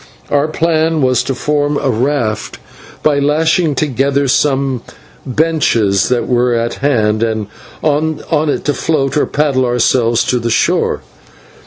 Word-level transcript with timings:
Our 0.31 0.47
plan 0.47 1.03
was 1.03 1.21
to 1.25 1.35
form 1.35 1.77
a 1.77 1.91
raft 1.91 2.57
by 3.03 3.19
lashing 3.19 3.75
together 3.75 4.27
some 4.27 4.81
benches 5.27 6.09
that 6.09 6.27
were 6.27 6.55
at 6.55 6.73
hand, 6.81 7.21
and 7.21 7.45
on 7.83 8.19
it 8.49 8.65
to 8.65 8.73
float 8.73 9.15
or 9.15 9.27
paddle 9.27 9.63
ourselves 9.63 10.23
to 10.23 10.39
the 10.39 10.49
shore. 10.49 11.01